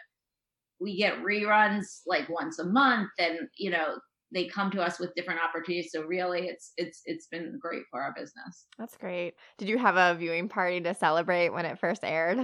we 0.80 0.96
get 0.96 1.22
reruns 1.22 2.02
like 2.06 2.28
once 2.28 2.58
a 2.58 2.64
month, 2.64 3.10
and 3.18 3.48
you 3.56 3.70
know 3.70 3.96
they 4.32 4.46
come 4.46 4.70
to 4.72 4.82
us 4.82 4.98
with 4.98 5.14
different 5.14 5.40
opportunities. 5.40 5.90
So 5.92 6.02
really, 6.02 6.46
it's 6.48 6.72
it's 6.76 7.02
it's 7.04 7.26
been 7.26 7.58
great 7.60 7.82
for 7.90 8.00
our 8.00 8.14
business. 8.16 8.66
That's 8.78 8.96
great. 8.96 9.34
Did 9.58 9.68
you 9.68 9.78
have 9.78 9.96
a 9.96 10.18
viewing 10.18 10.48
party 10.48 10.80
to 10.80 10.94
celebrate 10.94 11.50
when 11.50 11.66
it 11.66 11.78
first 11.78 12.04
aired? 12.04 12.38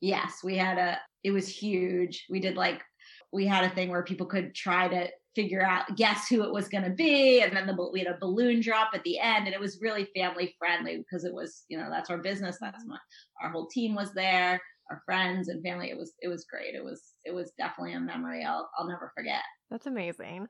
Yes, 0.00 0.40
we 0.44 0.56
had 0.56 0.78
a. 0.78 0.98
It 1.24 1.30
was 1.30 1.48
huge. 1.48 2.26
We 2.30 2.40
did 2.40 2.56
like 2.56 2.82
we 3.32 3.46
had 3.46 3.64
a 3.64 3.74
thing 3.74 3.90
where 3.90 4.02
people 4.02 4.26
could 4.26 4.54
try 4.54 4.88
to 4.88 5.08
figure 5.34 5.62
out 5.62 5.96
guess 5.96 6.28
who 6.28 6.42
it 6.42 6.52
was 6.52 6.68
going 6.68 6.84
to 6.84 6.90
be 6.90 7.42
and 7.42 7.54
then 7.54 7.66
the, 7.66 7.90
we 7.92 8.00
had 8.00 8.08
a 8.08 8.18
balloon 8.18 8.60
drop 8.60 8.88
at 8.94 9.04
the 9.04 9.18
end 9.18 9.44
and 9.44 9.54
it 9.54 9.60
was 9.60 9.78
really 9.82 10.08
family 10.16 10.56
friendly 10.58 10.96
because 10.96 11.24
it 11.24 11.34
was 11.34 11.64
you 11.68 11.76
know 11.76 11.88
that's 11.90 12.08
our 12.08 12.16
business 12.16 12.56
that's 12.58 12.82
mm-hmm. 12.82 12.92
my 12.92 12.98
our 13.42 13.50
whole 13.50 13.66
team 13.66 13.94
was 13.94 14.12
there 14.14 14.58
our 14.90 15.02
friends 15.04 15.48
and 15.48 15.62
family 15.62 15.90
it 15.90 15.98
was 15.98 16.14
it 16.22 16.28
was 16.28 16.46
great 16.50 16.74
it 16.74 16.82
was 16.82 17.12
it 17.26 17.34
was 17.34 17.52
definitely 17.58 17.94
a 17.94 18.00
memory 18.00 18.44
i'll 18.44 18.70
i'll 18.78 18.88
never 18.88 19.10
forget 19.14 19.42
that's 19.70 19.86
amazing. 19.86 20.48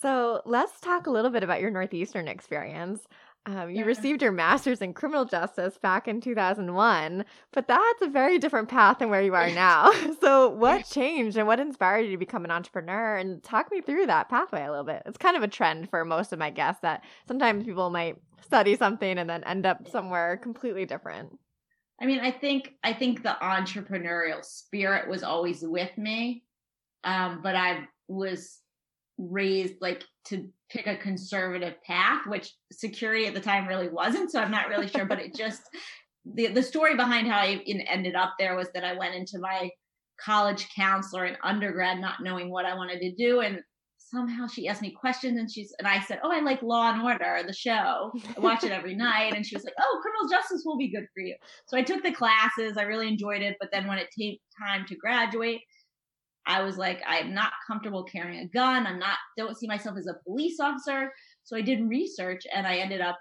So 0.00 0.42
let's 0.44 0.80
talk 0.80 1.06
a 1.06 1.10
little 1.10 1.30
bit 1.30 1.42
about 1.42 1.60
your 1.60 1.70
Northeastern 1.70 2.28
experience. 2.28 3.00
Um, 3.46 3.70
you 3.70 3.84
received 3.84 4.22
your 4.22 4.32
master's 4.32 4.82
in 4.82 4.92
criminal 4.92 5.24
justice 5.24 5.78
back 5.78 6.08
in 6.08 6.20
2001, 6.20 7.24
but 7.52 7.68
that's 7.68 8.02
a 8.02 8.08
very 8.08 8.40
different 8.40 8.68
path 8.68 8.98
than 8.98 9.08
where 9.08 9.22
you 9.22 9.36
are 9.36 9.48
now. 9.50 9.92
so, 10.20 10.48
what 10.48 10.84
changed 10.90 11.36
and 11.36 11.46
what 11.46 11.60
inspired 11.60 12.00
you 12.06 12.10
to 12.10 12.16
become 12.16 12.44
an 12.44 12.50
entrepreneur? 12.50 13.16
And 13.16 13.40
talk 13.44 13.70
me 13.70 13.80
through 13.80 14.06
that 14.06 14.28
pathway 14.28 14.64
a 14.64 14.70
little 14.70 14.84
bit. 14.84 15.02
It's 15.06 15.16
kind 15.16 15.36
of 15.36 15.44
a 15.44 15.48
trend 15.48 15.88
for 15.88 16.04
most 16.04 16.32
of 16.32 16.40
my 16.40 16.50
guests 16.50 16.82
that 16.82 17.04
sometimes 17.28 17.64
people 17.64 17.88
might 17.90 18.16
study 18.44 18.76
something 18.76 19.16
and 19.16 19.30
then 19.30 19.44
end 19.44 19.64
up 19.64 19.88
somewhere 19.88 20.36
completely 20.36 20.84
different. 20.84 21.38
I 22.00 22.06
mean, 22.06 22.20
I 22.20 22.30
think 22.30 22.74
I 22.84 22.92
think 22.92 23.22
the 23.22 23.36
entrepreneurial 23.42 24.44
spirit 24.44 25.08
was 25.08 25.22
always 25.22 25.62
with 25.62 25.96
me, 25.96 26.44
um, 27.04 27.40
but 27.42 27.56
I've 27.56 27.84
was 28.08 28.60
raised 29.18 29.76
like 29.80 30.04
to 30.26 30.48
pick 30.70 30.86
a 30.86 30.96
conservative 30.96 31.74
path, 31.82 32.26
which 32.26 32.52
security 32.70 33.26
at 33.26 33.34
the 33.34 33.40
time 33.40 33.66
really 33.66 33.88
wasn't. 33.88 34.30
So 34.30 34.40
I'm 34.40 34.50
not 34.50 34.68
really 34.68 34.88
sure, 34.88 35.06
but 35.06 35.20
it 35.20 35.34
just 35.34 35.62
the 36.34 36.48
the 36.48 36.62
story 36.62 36.96
behind 36.96 37.28
how 37.28 37.38
I 37.38 37.62
ended 37.66 38.14
up 38.14 38.34
there 38.38 38.56
was 38.56 38.68
that 38.74 38.84
I 38.84 38.94
went 38.94 39.14
into 39.14 39.38
my 39.38 39.70
college 40.22 40.68
counselor 40.74 41.26
in 41.26 41.36
undergrad 41.42 41.98
not 41.98 42.22
knowing 42.22 42.50
what 42.50 42.64
I 42.64 42.74
wanted 42.74 43.00
to 43.00 43.14
do 43.14 43.40
and 43.40 43.60
somehow 44.10 44.46
she 44.46 44.68
asked 44.68 44.82
me 44.82 44.90
questions 44.90 45.38
and 45.38 45.50
she's 45.50 45.74
and 45.78 45.86
I 45.86 46.00
said, 46.00 46.20
"Oh, 46.22 46.30
I 46.30 46.40
like 46.40 46.62
Law 46.62 46.92
and 46.92 47.02
Order, 47.02 47.42
the 47.46 47.52
show. 47.52 48.12
I 48.36 48.40
watch 48.40 48.64
it 48.64 48.72
every 48.72 48.94
night." 49.08 49.34
And 49.34 49.44
she 49.44 49.56
was 49.56 49.64
like, 49.64 49.74
"Oh, 49.80 50.00
criminal 50.02 50.28
justice 50.28 50.62
will 50.64 50.78
be 50.78 50.90
good 50.90 51.06
for 51.14 51.20
you." 51.20 51.34
So 51.66 51.76
I 51.76 51.82
took 51.82 52.02
the 52.02 52.12
classes. 52.12 52.76
I 52.76 52.82
really 52.82 53.08
enjoyed 53.08 53.42
it, 53.42 53.56
but 53.60 53.70
then 53.72 53.86
when 53.86 53.98
it 53.98 54.08
came 54.16 54.36
time 54.60 54.86
to 54.86 54.96
graduate, 54.96 55.60
I 56.46 56.62
was 56.62 56.78
like, 56.78 57.02
I'm 57.06 57.34
not 57.34 57.52
comfortable 57.66 58.04
carrying 58.04 58.44
a 58.44 58.48
gun. 58.48 58.86
I'm 58.86 59.00
not, 59.00 59.18
don't 59.36 59.58
see 59.58 59.66
myself 59.66 59.98
as 59.98 60.06
a 60.06 60.14
police 60.24 60.60
officer. 60.60 61.12
So 61.42 61.56
I 61.56 61.60
did 61.60 61.88
research 61.88 62.42
and 62.54 62.66
I 62.66 62.76
ended 62.76 63.00
up 63.00 63.18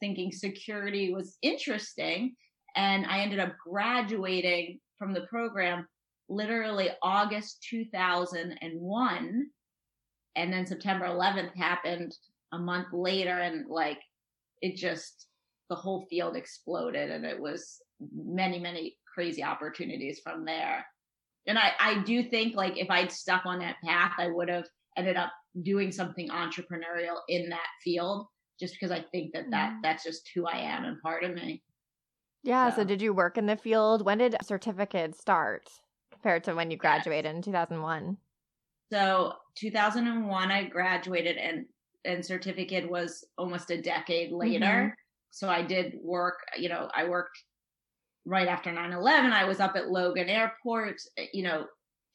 thinking 0.00 0.32
security 0.32 1.12
was 1.12 1.36
interesting. 1.42 2.34
And 2.74 3.04
I 3.06 3.20
ended 3.20 3.38
up 3.38 3.52
graduating 3.62 4.78
from 4.98 5.12
the 5.12 5.26
program 5.28 5.86
literally 6.28 6.88
August 7.02 7.66
2001. 7.70 9.46
And 10.36 10.52
then 10.52 10.66
September 10.66 11.06
11th 11.06 11.56
happened 11.56 12.16
a 12.52 12.58
month 12.58 12.88
later. 12.92 13.38
And 13.38 13.66
like, 13.68 13.98
it 14.60 14.76
just, 14.76 15.26
the 15.68 15.76
whole 15.76 16.06
field 16.08 16.36
exploded. 16.36 17.10
And 17.10 17.24
it 17.24 17.40
was 17.40 17.80
many, 18.14 18.60
many 18.60 18.96
crazy 19.14 19.42
opportunities 19.42 20.20
from 20.22 20.44
there 20.44 20.84
and 21.46 21.58
I, 21.58 21.72
I 21.78 22.02
do 22.02 22.22
think 22.24 22.56
like 22.56 22.76
if 22.76 22.90
I'd 22.90 23.12
stuck 23.12 23.46
on 23.46 23.60
that 23.60 23.76
path, 23.84 24.12
I 24.18 24.28
would 24.28 24.48
have 24.48 24.66
ended 24.96 25.16
up 25.16 25.32
doing 25.62 25.92
something 25.92 26.28
entrepreneurial 26.28 27.18
in 27.28 27.48
that 27.50 27.66
field 27.82 28.26
just 28.58 28.74
because 28.74 28.90
I 28.90 29.04
think 29.12 29.32
that, 29.34 29.50
that 29.50 29.70
mm-hmm. 29.70 29.80
that's 29.82 30.02
just 30.02 30.28
who 30.34 30.46
I 30.46 30.58
am 30.58 30.84
and 30.84 31.00
part 31.02 31.24
of 31.24 31.34
me. 31.34 31.62
Yeah. 32.42 32.70
So. 32.70 32.76
so. 32.76 32.84
did 32.84 33.00
you 33.00 33.12
work 33.12 33.38
in 33.38 33.46
the 33.46 33.56
field? 33.56 34.04
When 34.04 34.18
did 34.18 34.36
CertifiKID 34.42 35.14
start 35.14 35.68
compared 36.10 36.44
to 36.44 36.54
when 36.54 36.70
you 36.70 36.76
graduated 36.76 37.26
yes. 37.26 37.36
in 37.36 37.42
2001? 37.42 38.16
So 38.92 39.34
2001, 39.56 40.50
I 40.50 40.64
graduated 40.64 41.36
and, 41.36 41.66
and 42.04 42.22
CertifiKID 42.22 42.88
was 42.88 43.24
almost 43.38 43.70
a 43.70 43.80
decade 43.80 44.32
later. 44.32 44.66
Mm-hmm. 44.66 44.88
So 45.30 45.48
I 45.48 45.62
did 45.62 45.94
work, 46.02 46.38
you 46.56 46.68
know, 46.68 46.88
I 46.94 47.08
worked 47.08 47.38
right 48.26 48.48
after 48.48 48.70
9-11 48.70 49.32
i 49.32 49.44
was 49.44 49.60
up 49.60 49.76
at 49.76 49.88
logan 49.88 50.28
airport 50.28 50.96
you 51.32 51.44
know 51.44 51.64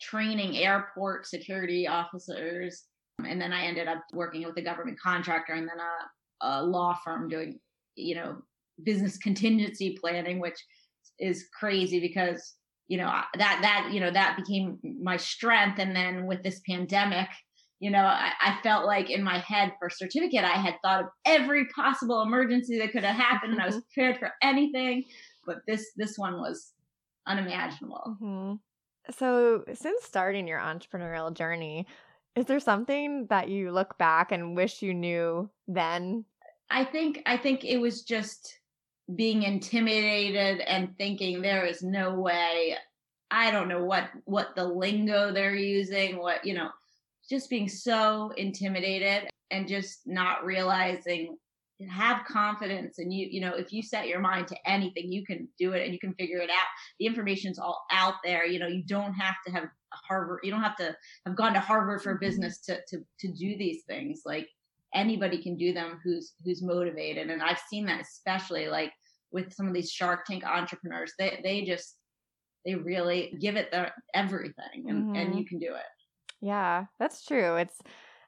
training 0.01 0.57
airport 0.57 1.25
security 1.25 1.88
officers 1.88 2.83
and 3.25 3.41
then 3.41 3.53
i 3.53 3.63
ended 3.63 3.88
up 3.88 4.03
working 4.13 4.45
with 4.45 4.57
a 4.57 4.62
government 4.62 5.00
contractor 5.00 5.53
and 5.53 5.67
then 5.67 5.79
a, 5.79 6.48
a 6.48 6.63
law 6.63 6.98
firm 7.03 7.29
doing 7.29 7.57
you 7.95 8.15
know 8.15 8.36
business 8.83 9.17
contingency 9.17 9.98
planning 10.00 10.39
which 10.39 10.60
is 11.19 11.48
crazy 11.57 12.00
because 12.00 12.55
you 12.91 12.98
know 12.98 13.10
that 13.38 13.60
that 13.62 13.89
you 13.93 14.00
know 14.00 14.12
that 14.12 14.38
became 14.38 14.77
my 15.01 15.17
strength 15.17 15.79
and 15.79 15.95
then 15.95 16.25
with 16.25 16.43
this 16.43 16.62
pandemic 16.67 17.29
you 17.79 17.89
know 17.89 18.03
I, 18.03 18.31
I, 18.39 18.60
felt 18.62 18.86
like 18.86 19.10
in 19.10 19.24
my 19.24 19.39
head 19.39 19.74
for 19.79 19.89
CertifiKID 19.89 20.43
i 20.43 20.57
had 20.57 20.75
thought 20.83 21.03
of 21.03 21.10
every 21.25 21.67
possible 21.67 22.21
emergency 22.21 22.79
that 22.79 22.91
could 22.91 23.03
have 23.03 23.15
happened 23.15 23.53
and 23.53 23.62
i 23.62 23.67
was 23.67 23.79
prepared 23.93 24.17
for 24.17 24.31
anything 24.43 25.05
but 25.45 25.60
this 25.67 25.91
this 25.95 26.17
one 26.17 26.39
was 26.39 26.74
unimaginable. 27.25 28.17
Mm-hmm. 28.21 28.53
So, 29.12 29.63
since 29.74 30.03
starting 30.03 30.48
your 30.48 30.60
entrepreneurial 30.60 31.33
journey, 31.33 31.88
is 32.36 32.45
there 32.45 32.60
something 32.60 33.27
that 33.29 33.50
you 33.50 33.71
look 33.71 33.98
back 33.98 34.31
and 34.31 34.55
wish 34.55 34.81
you 34.81 34.93
knew 34.93 35.50
then? 35.67 36.25
I 36.69 36.86
think 36.86 37.21
I 37.25 37.38
think 37.38 37.65
it 37.65 37.77
was 37.77 38.03
just 38.03 38.60
being 39.15 39.44
intimidated 39.44 40.62
and 40.62 40.96
thinking 40.98 41.41
there 41.41 41.65
is 41.65 41.82
no 41.82 42.13
way 42.13 42.75
I 43.32 43.50
don't 43.50 43.70
know 43.70 43.84
what 43.84 44.10
what 44.25 44.56
the 44.56 44.65
lingo 44.65 45.32
they're 45.32 45.56
using, 45.56 46.18
what 46.18 46.46
you 46.46 46.53
know, 46.53 46.70
just 47.30 47.50
being 47.50 47.70
so 47.70 48.32
intimidated 48.36 49.30
and 49.50 49.68
just 49.68 50.01
not 50.06 50.46
realizing 50.46 51.38
have 51.89 52.24
confidence 52.25 53.00
and 53.00 53.12
you 53.12 53.27
you 53.32 53.41
know 53.41 53.56
if 53.56 53.74
you 53.74 53.82
set 53.82 54.08
your 54.08 54.20
mind 54.20 54.48
to 54.48 54.56
anything 54.70 55.12
you 55.12 55.25
can 55.25 55.48
do 55.58 55.72
it 55.72 55.84
and 55.84 55.94
you 55.94 56.00
can 56.00 56.13
figure 56.15 56.39
it 56.39 56.50
out. 56.50 56.68
The 57.00 57.06
information's 57.06 57.58
all 57.58 57.82
out 57.89 58.15
there 58.24 58.46
you 58.46 58.60
know 58.60 58.68
you 58.68 58.84
don't 58.84 59.13
have 59.13 59.36
to 59.48 59.53
have 59.53 59.63
harvard 59.94 60.41
you 60.44 60.51
don't 60.51 60.62
have 60.62 60.77
to 60.77 60.96
have 61.25 61.36
gone 61.36 61.53
to 61.53 61.60
harvard 61.60 62.03
for 62.03 62.13
mm-hmm. 62.13 62.25
business 62.25 62.60
to 62.65 62.80
to 62.89 62.98
to 63.20 63.27
do 63.30 63.58
these 63.58 63.84
things. 63.88 64.24
Like 64.25 64.50
anybody 64.94 65.41
can 65.41 65.56
do 65.56 65.74
them 65.74 66.01
who's 66.03 66.34
who's 66.44 66.62
motivated. 66.62 67.30
And 67.30 67.41
i've 67.41 67.62
seen 67.70 67.86
that 67.86 68.01
especially 68.01 68.68
like 68.68 68.91
with 69.31 69.53
some 69.53 69.67
of 69.67 69.73
these 69.73 69.91
shark 69.91 70.25
tank 70.25 70.43
entrepreneurs 70.45 71.13
they 71.17 71.39
they 71.43 71.63
just 71.63 71.97
they 72.65 72.75
really 72.75 73.35
give 73.39 73.55
it 73.55 73.71
their 73.71 73.93
everything 74.13 74.85
and, 74.88 75.03
mm-hmm. 75.03 75.15
and 75.15 75.38
you 75.38 75.45
can 75.45 75.59
do 75.59 75.73
it 75.73 75.85
yeah 76.41 76.85
that's 77.00 77.25
true 77.25 77.55
it's 77.55 77.79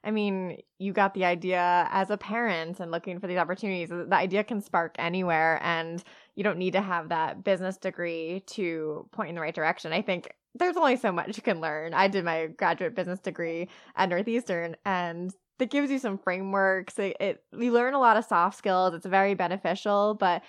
I 0.04 0.10
mean, 0.10 0.58
you 0.78 0.92
got 0.92 1.14
the 1.14 1.24
idea 1.24 1.88
as 1.90 2.10
a 2.10 2.18
parent 2.18 2.78
and 2.78 2.90
looking 2.90 3.18
for 3.20 3.26
these 3.26 3.38
opportunities. 3.38 3.88
The 3.88 4.06
idea 4.14 4.44
can 4.44 4.60
spark 4.60 4.94
anywhere, 4.98 5.58
and 5.62 6.04
you 6.34 6.44
don't 6.44 6.58
need 6.58 6.74
to 6.74 6.82
have 6.82 7.08
that 7.08 7.42
business 7.42 7.78
degree 7.78 8.42
to 8.48 9.08
point 9.12 9.30
in 9.30 9.34
the 9.34 9.40
right 9.40 9.54
direction. 9.54 9.94
I 9.94 10.02
think 10.02 10.30
there's 10.54 10.76
only 10.76 10.96
so 10.96 11.10
much 11.10 11.36
you 11.36 11.42
can 11.42 11.60
learn. 11.60 11.94
I 11.94 12.08
did 12.08 12.24
my 12.24 12.48
graduate 12.48 12.94
business 12.94 13.18
degree 13.18 13.68
at 13.96 14.10
Northeastern, 14.10 14.76
and 14.84 15.32
that 15.58 15.70
gives 15.70 15.90
you 15.90 15.98
some 15.98 16.18
frameworks. 16.18 16.98
It, 16.98 17.16
it 17.18 17.42
you 17.58 17.72
learn 17.72 17.94
a 17.94 17.98
lot 17.98 18.18
of 18.18 18.26
soft 18.26 18.58
skills. 18.58 18.92
It's 18.92 19.06
very 19.06 19.34
beneficial, 19.34 20.14
but 20.20 20.42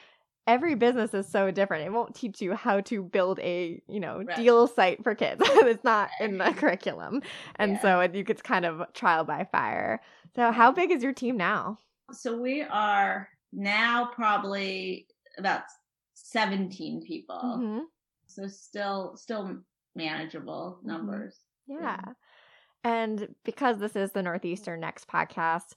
every 0.47 0.75
business 0.75 1.13
is 1.13 1.27
so 1.27 1.51
different. 1.51 1.85
It 1.85 1.91
won't 1.91 2.15
teach 2.15 2.41
you 2.41 2.53
how 2.53 2.81
to 2.81 3.03
build 3.03 3.39
a, 3.39 3.81
you 3.87 3.99
know, 3.99 4.23
right. 4.23 4.35
deal 4.35 4.67
site 4.67 5.03
for 5.03 5.15
kids. 5.15 5.41
it's 5.45 5.83
not 5.83 6.09
in 6.19 6.37
the 6.37 6.53
curriculum. 6.53 7.21
And 7.55 7.73
yeah. 7.73 7.81
so 7.81 7.99
it, 8.01 8.15
you 8.15 8.23
get 8.23 8.43
kind 8.43 8.65
of 8.65 8.81
trial 8.93 9.23
by 9.23 9.47
fire. 9.51 10.01
So 10.35 10.51
how 10.51 10.71
big 10.71 10.91
is 10.91 11.01
your 11.01 11.13
team 11.13 11.37
now? 11.37 11.79
So 12.11 12.39
we 12.39 12.61
are 12.61 13.29
now 13.51 14.09
probably 14.13 15.07
about 15.37 15.63
17 16.13 17.01
people. 17.01 17.41
Mm-hmm. 17.41 17.79
So 18.27 18.47
still 18.47 19.15
still 19.15 19.57
manageable 19.95 20.77
mm-hmm. 20.79 20.87
numbers. 20.87 21.39
Yeah. 21.67 21.77
yeah. 21.81 22.13
And 22.83 23.33
because 23.43 23.79
this 23.79 23.95
is 23.95 24.11
the 24.11 24.21
Northeastern 24.21 24.79
Next 24.79 25.07
podcast, 25.07 25.73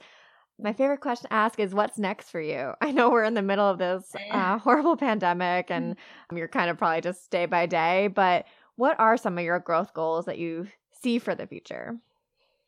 my 0.61 0.73
favorite 0.73 1.01
question 1.01 1.29
to 1.29 1.33
ask 1.33 1.61
is 1.61 1.75
what's 1.75 1.99
next 1.99 2.31
for 2.31 2.41
you? 2.41 2.73
I 2.81 2.91
know 2.91 3.11
we're 3.11 3.25
in 3.25 3.35
the 3.35 3.43
middle 3.43 3.69
of 3.69 3.79
this 3.79 4.15
uh, 4.31 4.59
horrible 4.59 4.97
pandemic 4.97 5.71
and 5.71 5.95
mm-hmm. 5.97 6.37
you're 6.37 6.49
kind 6.49 6.71
of 6.71 6.79
probably 6.79 7.01
just 7.01 7.31
day 7.31 7.47
by 7.47 7.67
day, 7.67 8.09
but 8.09 8.47
what 8.77 8.99
are 9.01 9.17
some 9.17 9.39
of 9.39 9.45
your 9.45 9.59
growth 9.59 9.93
goals 9.95 10.27
that 10.27 10.39
you 10.39 10.69
see 11.03 11.19
for 11.19 11.35
the 11.35 11.47
future? 11.47 11.97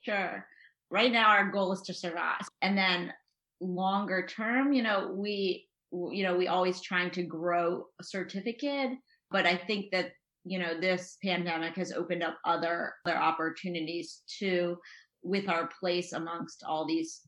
Sure. 0.02 0.46
Right 0.90 1.12
now, 1.12 1.28
our 1.28 1.50
goal 1.50 1.72
is 1.72 1.82
to 1.82 1.94
survive. 1.94 2.48
And 2.62 2.76
then 2.76 3.12
longer 3.60 4.26
term, 4.26 4.72
you 4.72 4.82
know, 4.82 5.12
we, 5.14 5.68
you 5.92 6.24
know, 6.24 6.36
we 6.36 6.48
always 6.48 6.80
trying 6.80 7.10
to 7.12 7.22
grow 7.22 7.86
a 8.00 8.04
CertifiKID, 8.04 8.96
but 9.30 9.46
I 9.46 9.56
think 9.56 9.90
that, 9.92 10.12
you 10.44 10.58
know, 10.58 10.80
this 10.80 11.18
pandemic 11.22 11.76
has 11.76 11.92
opened 11.92 12.22
up 12.22 12.38
other, 12.44 12.94
other 13.06 13.16
opportunities 13.16 14.22
too 14.26 14.78
with 15.22 15.48
our 15.48 15.68
place 15.78 16.12
amongst 16.12 16.64
all 16.66 16.86
these 16.86 17.20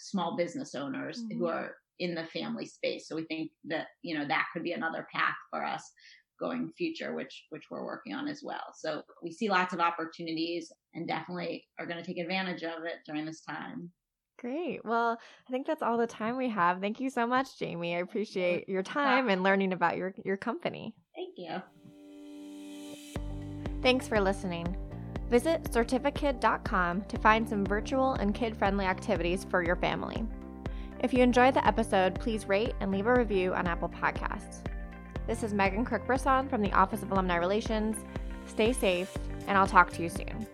small 0.00 0.36
business 0.36 0.74
owners 0.74 1.22
mm-hmm. 1.22 1.38
who 1.38 1.46
are 1.46 1.76
in 1.98 2.14
the 2.14 2.26
family 2.26 2.66
space. 2.66 3.06
So 3.08 3.14
we 3.14 3.24
think 3.24 3.50
that, 3.64 3.88
you 4.02 4.18
know, 4.18 4.26
that 4.26 4.46
could 4.52 4.62
be 4.62 4.72
another 4.72 5.06
path 5.12 5.34
for 5.50 5.64
us 5.64 5.92
going 6.40 6.72
future, 6.76 7.14
which 7.14 7.44
which 7.50 7.64
we're 7.70 7.84
working 7.84 8.14
on 8.14 8.26
as 8.26 8.40
well. 8.42 8.72
So 8.74 9.02
we 9.22 9.30
see 9.30 9.50
lots 9.50 9.74
of 9.74 9.80
opportunities 9.80 10.72
and 10.94 11.06
definitely 11.06 11.66
are 11.78 11.86
going 11.86 11.98
to 11.98 12.06
take 12.06 12.18
advantage 12.18 12.62
of 12.62 12.84
it 12.84 13.00
during 13.06 13.26
this 13.26 13.42
time. 13.42 13.90
Great. 14.38 14.82
Well, 14.86 15.18
I 15.46 15.50
think 15.50 15.66
that's 15.66 15.82
all 15.82 15.98
the 15.98 16.06
time 16.06 16.38
we 16.38 16.48
have. 16.48 16.80
Thank 16.80 16.98
you 16.98 17.10
so 17.10 17.26
much, 17.26 17.58
Jamie. 17.58 17.94
I 17.94 17.98
appreciate 17.98 18.70
your 18.70 18.82
time 18.82 19.28
and 19.28 19.42
learning 19.42 19.74
about 19.74 19.98
your, 19.98 20.14
your 20.24 20.38
company. 20.38 20.94
Thank 21.14 21.34
you. 21.36 21.60
Thanks 23.82 24.08
for 24.08 24.18
listening. 24.18 24.74
Visit 25.30 25.62
certifikid.com 25.70 27.02
to 27.02 27.18
find 27.18 27.48
some 27.48 27.64
virtual 27.64 28.14
and 28.14 28.34
kid 28.34 28.56
friendly 28.56 28.84
activities 28.84 29.46
for 29.48 29.62
your 29.62 29.76
family. 29.76 30.26
If 30.98 31.14
you 31.14 31.22
enjoyed 31.22 31.54
the 31.54 31.64
episode, 31.64 32.16
please 32.16 32.48
rate 32.48 32.74
and 32.80 32.90
leave 32.90 33.06
a 33.06 33.14
review 33.14 33.54
on 33.54 33.68
Apple 33.68 33.88
Podcasts. 33.88 34.64
This 35.28 35.44
is 35.44 35.54
Megan 35.54 35.84
Kirk-Brisson 35.84 36.48
from 36.48 36.62
the 36.62 36.72
Office 36.72 37.04
of 37.04 37.12
Alumni 37.12 37.36
Relations. 37.36 37.96
Stay 38.46 38.72
safe, 38.72 39.16
and 39.46 39.56
I'll 39.56 39.68
talk 39.68 39.92
to 39.92 40.02
you 40.02 40.08
soon. 40.08 40.48